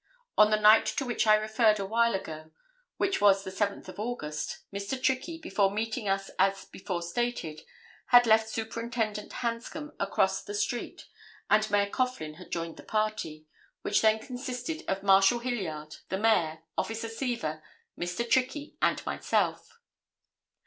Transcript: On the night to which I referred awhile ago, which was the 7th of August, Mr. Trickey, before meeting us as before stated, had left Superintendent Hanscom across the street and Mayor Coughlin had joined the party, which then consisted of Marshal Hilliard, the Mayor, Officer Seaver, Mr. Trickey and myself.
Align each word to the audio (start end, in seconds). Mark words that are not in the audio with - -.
On 0.35 0.49
the 0.49 0.59
night 0.59 0.87
to 0.87 1.05
which 1.05 1.27
I 1.27 1.35
referred 1.35 1.77
awhile 1.79 2.15
ago, 2.15 2.49
which 2.97 3.21
was 3.21 3.43
the 3.43 3.51
7th 3.51 3.87
of 3.87 3.99
August, 3.99 4.61
Mr. 4.73 4.99
Trickey, 4.99 5.37
before 5.37 5.69
meeting 5.69 6.09
us 6.09 6.31
as 6.39 6.65
before 6.65 7.03
stated, 7.03 7.61
had 8.07 8.25
left 8.25 8.49
Superintendent 8.49 9.31
Hanscom 9.31 9.93
across 9.99 10.41
the 10.43 10.55
street 10.55 11.05
and 11.51 11.69
Mayor 11.69 11.87
Coughlin 11.91 12.37
had 12.37 12.51
joined 12.51 12.77
the 12.77 12.83
party, 12.83 13.45
which 13.83 14.01
then 14.01 14.17
consisted 14.17 14.83
of 14.87 15.03
Marshal 15.03 15.37
Hilliard, 15.37 15.97
the 16.09 16.17
Mayor, 16.17 16.63
Officer 16.79 17.07
Seaver, 17.07 17.61
Mr. 17.95 18.27
Trickey 18.27 18.77
and 18.81 19.05
myself. 19.05 19.77